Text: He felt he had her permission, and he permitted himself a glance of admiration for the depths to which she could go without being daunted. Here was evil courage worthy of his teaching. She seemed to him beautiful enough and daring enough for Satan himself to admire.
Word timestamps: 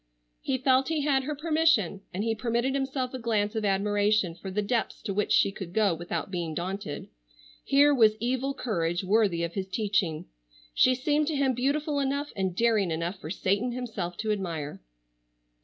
He 0.41 0.57
felt 0.57 0.87
he 0.87 1.01
had 1.01 1.25
her 1.25 1.35
permission, 1.35 2.01
and 2.11 2.23
he 2.23 2.33
permitted 2.33 2.73
himself 2.73 3.13
a 3.13 3.19
glance 3.19 3.53
of 3.53 3.63
admiration 3.63 4.33
for 4.33 4.49
the 4.49 4.63
depths 4.63 4.99
to 5.03 5.13
which 5.13 5.31
she 5.31 5.51
could 5.51 5.73
go 5.73 5.93
without 5.93 6.31
being 6.31 6.55
daunted. 6.55 7.07
Here 7.63 7.93
was 7.93 8.17
evil 8.19 8.55
courage 8.55 9.03
worthy 9.03 9.43
of 9.43 9.53
his 9.53 9.67
teaching. 9.67 10.25
She 10.73 10.95
seemed 10.95 11.27
to 11.27 11.35
him 11.35 11.53
beautiful 11.53 11.99
enough 11.99 12.33
and 12.35 12.55
daring 12.55 12.89
enough 12.89 13.19
for 13.19 13.29
Satan 13.29 13.73
himself 13.73 14.17
to 14.17 14.31
admire. 14.31 14.81